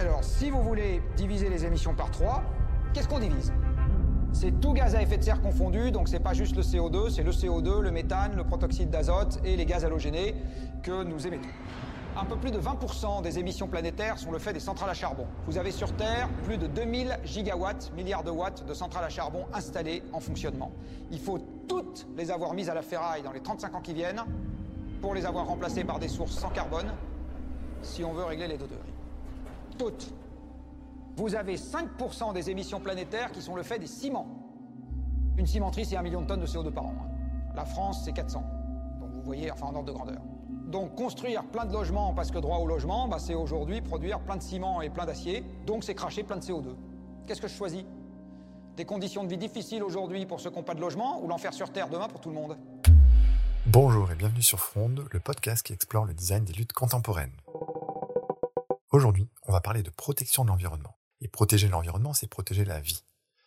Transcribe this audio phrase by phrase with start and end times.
[0.00, 2.42] Alors, si vous voulez diviser les émissions par 3,
[2.94, 3.52] qu'est-ce qu'on divise?
[4.32, 7.22] C'est tout gaz à effet de serre confondu, donc c'est pas juste le CO2, c'est
[7.22, 10.36] le CO2, le méthane, le protoxyde d'azote et les gaz halogénés
[10.82, 11.50] que nous émettons.
[12.16, 15.26] Un peu plus de 20% des émissions planétaires sont le fait des centrales à charbon.
[15.46, 19.44] Vous avez sur Terre plus de 2000 gigawatts, milliards de watts de centrales à charbon
[19.52, 20.72] installées en fonctionnement.
[21.10, 24.24] Il faut toutes les avoir mises à la ferraille dans les 35 ans qui viennent
[25.02, 26.90] pour les avoir remplacées par des sources sans carbone
[27.82, 28.99] si on veut régler les deux degrés.
[31.16, 34.26] Vous avez 5% des émissions planétaires qui sont le fait des ciments.
[35.36, 36.94] Une cimenterie, c'est un million de tonnes de CO2 par an.
[37.00, 37.08] hein.
[37.54, 38.42] La France, c'est 400.
[39.00, 40.20] Donc vous voyez, enfin en ordre de grandeur.
[40.66, 44.36] Donc construire plein de logements parce que droit au logement, bah, c'est aujourd'hui produire plein
[44.36, 46.76] de ciment et plein d'acier, donc c'est cracher plein de CO2.
[47.26, 47.84] Qu'est-ce que je choisis?
[48.76, 51.52] Des conditions de vie difficiles aujourd'hui pour ceux qui n'ont pas de logement ou l'enfer
[51.52, 52.56] sur Terre demain pour tout le monde?
[53.66, 57.32] Bonjour et bienvenue sur Fronde, le podcast qui explore le design des luttes contemporaines.
[59.00, 60.98] Aujourd'hui, on va parler de protection de l'environnement.
[61.22, 63.02] Et protéger l'environnement, c'est protéger la vie.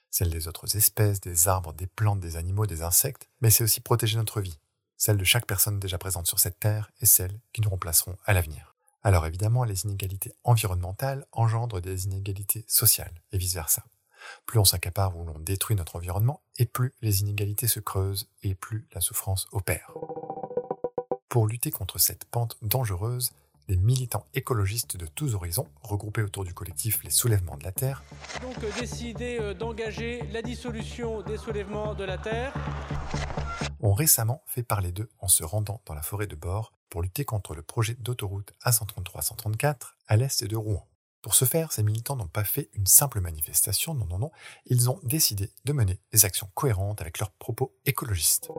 [0.09, 3.79] Celle des autres espèces, des arbres, des plantes, des animaux, des insectes, mais c'est aussi
[3.79, 4.57] protéger notre vie,
[4.97, 8.33] celle de chaque personne déjà présente sur cette terre et celle qui nous remplaceront à
[8.33, 8.75] l'avenir.
[9.03, 13.85] Alors évidemment, les inégalités environnementales engendrent des inégalités sociales et vice-versa.
[14.47, 18.55] Plus on s'accapare ou l'on détruit notre environnement, et plus les inégalités se creusent et
[18.55, 19.91] plus la souffrance opère.
[21.29, 23.33] Pour lutter contre cette pente dangereuse,
[23.67, 28.03] des militants écologistes de tous horizons, regroupés autour du collectif Les Soulèvements de la Terre,
[28.41, 32.53] donc décidé d'engager la dissolution des soulèvements de la Terre.
[33.79, 37.25] ont récemment fait parler d'eux en se rendant dans la forêt de Bord pour lutter
[37.25, 40.87] contre le projet d'autoroute A133-134 à l'est de Rouen.
[41.23, 44.31] Pour ce faire, ces militants n'ont pas fait une simple manifestation, non, non, non,
[44.65, 48.49] ils ont décidé de mener des actions cohérentes avec leurs propos écologistes.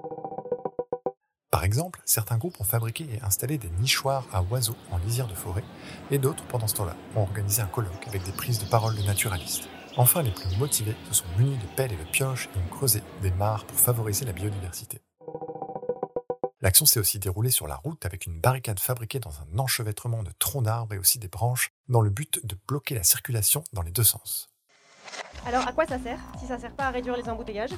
[1.54, 5.36] Par exemple, certains groupes ont fabriqué et installé des nichoirs à oiseaux en lisière de
[5.36, 5.62] forêt,
[6.10, 9.02] et d'autres, pendant ce temps-là, ont organisé un colloque avec des prises de parole de
[9.04, 9.68] naturalistes.
[9.96, 13.04] Enfin, les plus motivés se sont munis de pelles et de pioches et ont creusé
[13.22, 15.00] des mares pour favoriser la biodiversité.
[16.60, 20.32] L'action s'est aussi déroulée sur la route avec une barricade fabriquée dans un enchevêtrement de
[20.40, 23.92] troncs d'arbres et aussi des branches, dans le but de bloquer la circulation dans les
[23.92, 24.48] deux sens.
[25.46, 26.18] Alors à quoi ça sert?
[26.40, 27.76] Si ça sert pas à réduire les embouteillages?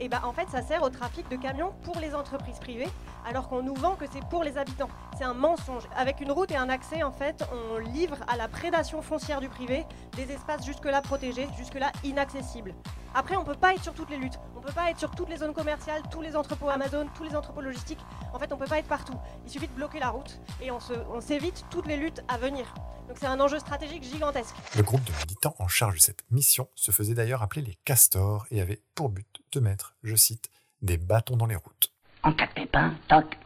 [0.00, 2.88] Eh ben en fait ça sert au trafic de camions pour les entreprises privées
[3.26, 4.88] alors qu'on nous vend que c'est pour les habitants.
[5.16, 5.84] C'est un mensonge.
[5.96, 9.48] Avec une route et un accès en fait on livre à la prédation foncière du
[9.48, 12.74] privé des espaces jusque-là protégés, jusque-là inaccessibles.
[13.14, 15.28] Après on peut pas être sur toutes les luttes, on peut pas être sur toutes
[15.28, 18.04] les zones commerciales, tous les entrepôts Amazon, tous les entrepôts logistiques.
[18.32, 19.14] En fait on peut pas être partout.
[19.44, 22.74] Il suffit de bloquer la route et on s'évite toutes les luttes à venir.
[23.08, 24.54] Donc c'est un enjeu stratégique gigantesque.
[24.76, 28.46] Le groupe de militants en charge de cette mission se faisait d'ailleurs appeler les castors
[28.50, 30.48] et avait pour but de mettre, je cite,
[30.82, 31.92] des bâtons dans les routes.
[32.22, 33.38] En cas de pépin, toc,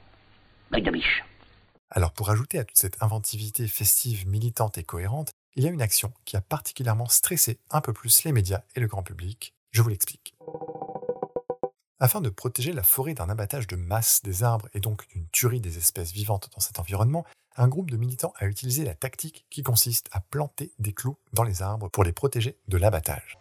[0.71, 1.25] de biche.
[1.91, 5.83] Alors pour ajouter à toute cette inventivité festive, militante et cohérente, il y a une
[5.83, 9.55] action qui a particulièrement stressé un peu plus les médias et le grand public.
[9.73, 10.35] Je vous l'explique.
[12.01, 15.61] Afin de protéger la forêt d'un abattage de masse des arbres et donc d'une tuerie
[15.61, 17.25] des espèces vivantes dans cet environnement,
[17.59, 21.43] un groupe de militants a utilisé la tactique qui consiste à planter des clous dans
[21.43, 23.39] les arbres pour les protéger de l'abattage.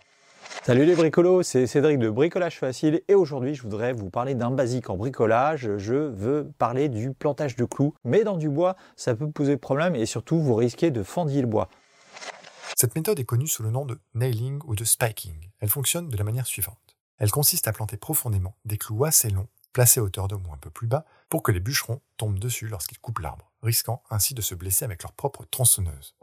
[0.63, 4.49] Salut les bricolos, c'est Cédric de Bricolage Facile et aujourd'hui je voudrais vous parler d'un
[4.49, 5.69] basique en bricolage.
[5.77, 9.95] Je veux parler du plantage de clous, mais dans du bois ça peut poser problème
[9.95, 11.69] et surtout vous risquez de fendiller le bois.
[12.75, 15.49] Cette méthode est connue sous le nom de nailing ou de spiking.
[15.59, 16.97] Elle fonctionne de la manière suivante.
[17.17, 20.57] Elle consiste à planter profondément des clous assez longs, placés à hauteur d'homme ou un
[20.57, 24.41] peu plus bas, pour que les bûcherons tombent dessus lorsqu'ils coupent l'arbre, risquant ainsi de
[24.41, 26.15] se blesser avec leur propre tronçonneuse.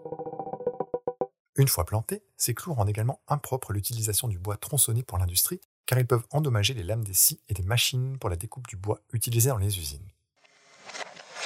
[1.56, 5.98] Une fois plantés, ces clous rendent également impropre l'utilisation du bois tronçonné pour l'industrie, car
[5.98, 9.00] ils peuvent endommager les lames des scies et des machines pour la découpe du bois
[9.12, 10.08] utilisées dans les usines.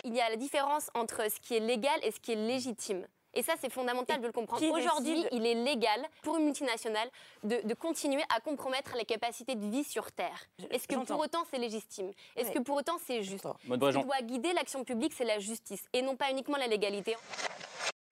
[0.05, 3.07] il y a la différence entre ce qui est légal et ce qui est légitime.
[3.39, 4.61] Et ça, c'est fondamental de le comprendre.
[4.69, 7.09] Aujourd'hui, décide il est légal pour une multinationale
[7.45, 10.49] de, de continuer à compromettre les capacités de vie sur Terre.
[10.73, 12.11] Est-ce que pour autant c'est légitime?
[12.35, 12.55] Est-ce Ouais.
[12.55, 13.47] que pour autant c'est juste?
[13.47, 17.15] Ce qui doit guider l'action publique, c'est la justice et non pas uniquement la légalité.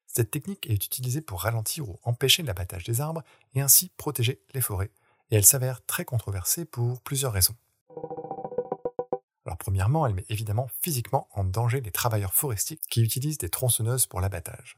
[0.07, 3.23] Cette technique est utilisée pour ralentir ou empêcher l'abattage des arbres
[3.55, 4.93] et ainsi protéger les forêts.
[5.33, 7.57] Et elle s'avère très controversée pour plusieurs raisons.
[9.45, 14.07] Alors premièrement, elle met évidemment physiquement en danger les travailleurs forestiers qui utilisent des tronçonneuses
[14.07, 14.77] pour l'abattage.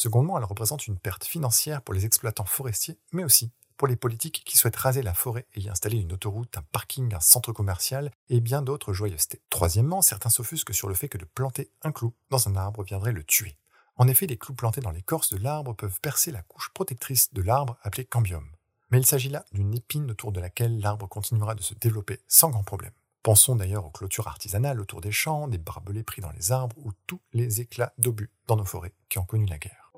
[0.00, 4.42] Secondement, elle représente une perte financière pour les exploitants forestiers, mais aussi pour les politiques
[4.46, 8.10] qui souhaitent raser la forêt et y installer une autoroute, un parking, un centre commercial
[8.30, 9.42] et bien d'autres joyeusetés.
[9.50, 13.12] Troisièmement, certains s'offusquent sur le fait que de planter un clou dans un arbre viendrait
[13.12, 13.58] le tuer.
[13.96, 17.42] En effet, les clous plantés dans l'écorce de l'arbre peuvent percer la couche protectrice de
[17.42, 18.50] l'arbre appelée cambium.
[18.90, 22.48] Mais il s'agit là d'une épine autour de laquelle l'arbre continuera de se développer sans
[22.48, 22.94] grand problème.
[23.22, 26.92] Pensons d'ailleurs aux clôtures artisanales autour des champs, des barbelés pris dans les arbres ou
[27.06, 29.89] tous les éclats d'obus dans nos forêts qui ont connu la guerre.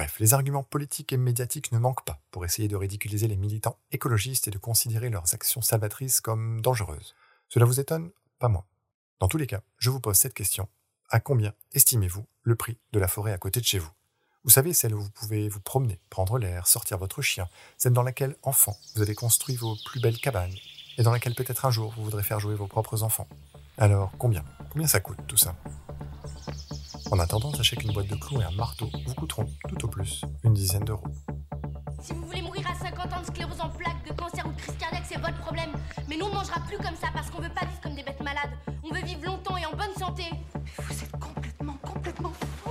[0.00, 3.76] Bref, les arguments politiques et médiatiques ne manquent pas pour essayer de ridiculiser les militants
[3.92, 7.14] écologistes et de considérer leurs actions salvatrices comme dangereuses.
[7.50, 8.64] Cela vous étonne Pas moi.
[9.18, 10.70] Dans tous les cas, je vous pose cette question.
[11.10, 13.90] À combien estimez-vous le prix de la forêt à côté de chez vous?
[14.42, 17.46] Vous savez, celle où vous pouvez vous promener, prendre l'air, sortir votre chien,
[17.76, 20.54] celle dans laquelle, enfant, vous avez construit vos plus belles cabanes,
[20.96, 23.28] et dans laquelle peut-être un jour vous voudrez faire jouer vos propres enfants.
[23.76, 24.46] Alors, combien?
[24.70, 25.54] Combien ça coûte tout ça?
[27.10, 30.22] En attendant, sachez qu'une boîte de clous et un marteau vous coûteront tout au plus
[30.44, 31.06] une dizaine d'euros.
[32.00, 34.56] Si vous voulez mourir à 50 ans de sclérose en plaques, de cancer ou de
[34.60, 35.70] crise cardiaque, c'est votre problème.
[36.08, 38.20] Mais nous, on mangera plus comme ça parce qu'on veut pas vivre comme des bêtes
[38.22, 38.50] malades.
[38.84, 40.24] On veut vivre longtemps et en bonne santé.
[40.78, 42.70] Vous êtes complètement, complètement fou.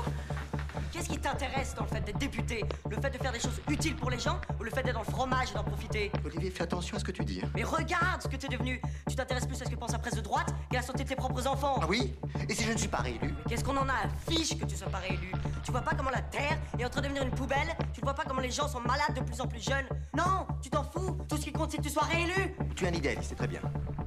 [0.92, 2.66] Qu'est-ce qui t'intéresse dans le fait d'être député?
[2.90, 5.04] Le fait de faire des choses utiles pour les gens ou le fait d'être dans
[5.04, 6.12] le fromage et d'en profiter?
[6.26, 7.42] Olivier, fais attention à ce que tu dis.
[7.44, 7.50] hein.
[7.56, 10.16] Mais regarde ce que t'es devenu Tu t'intéresses plus à ce que pense la presse
[10.16, 11.80] de droite et à la santé de tes propres enfants.
[11.82, 12.16] Ah oui?
[12.48, 13.34] Et si je ne suis pas réélu?
[13.48, 15.32] Qu'est-ce qu'on en a à fiche que tu sois pas réélu?
[15.64, 17.76] Tu vois pas comment la Terre est en train de devenir une poubelle?
[17.94, 19.88] Tu vois pas comment les gens sont malades de plus en plus jeunes?
[20.16, 21.18] Non Tu t'en fous.
[21.28, 22.56] Tout ce qui compte c'est que tu sois réélu.
[22.76, 23.62] Tu es un idéaliste, c'est très bien.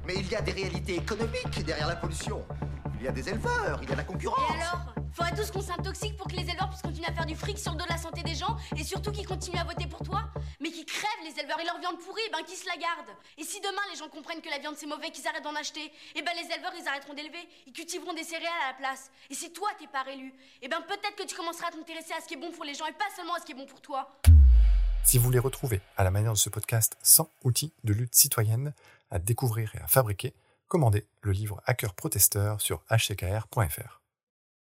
[0.07, 2.41] Mais il y a des réalités économiques derrière la pollution.
[2.99, 4.39] Il y a des éleveurs, il y a la concurrence.
[4.49, 5.02] Et alors?
[5.13, 7.73] Faudrait tous qu'on s'intoxique pour que les éleveurs puissent continuer à faire du fric sur
[7.73, 10.23] le dos de la santé des gens et surtout qu'ils continuent à voter pour toi
[10.59, 13.43] Mais qui crèvent les éleveurs et leur viande pourrie, ben qui se la gardent Et
[13.43, 16.21] si demain les gens comprennent que la viande c'est mauvais, qu'ils arrêtent d'en acheter, et
[16.23, 19.11] ben les éleveurs ils arrêteront d'élever, ils cultiveront des céréales à la place.
[19.29, 20.33] Et si toi t'es pas élu,
[20.63, 22.73] et ben peut-être que tu commenceras à t'intéresser à ce qui est bon pour les
[22.73, 24.19] gens et pas seulement à ce qui est bon pour toi.
[25.05, 28.73] Si vous voulez retrouver, à la manière de ce podcast, 100 outils de lutte citoyenne
[29.11, 30.33] à découvrir et à fabriquer,
[30.67, 34.02] commandez le livre Hacker Protesteur sur hckr.fr.